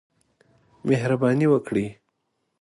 [0.87, 1.87] مهرباني وکړئ